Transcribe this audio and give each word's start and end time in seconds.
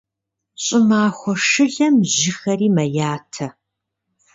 ЩӀымахуэ 0.63 1.33
шылэм 1.47 1.95
жьыхэри 2.13 2.69
мэятэ. 2.75 3.45